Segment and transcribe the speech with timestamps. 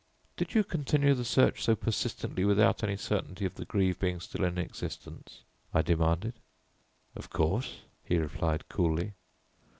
[0.35, 4.43] "Did you continue the search so persistently without any certainty of the greave being still
[4.45, 5.43] in existence?"
[5.75, 6.33] I demanded.
[7.15, 9.13] "Of course," he replied coolly.